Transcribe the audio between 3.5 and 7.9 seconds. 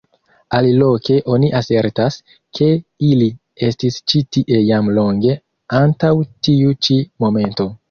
estis ĉi tie jam longe antaŭ tiu ĉi momento.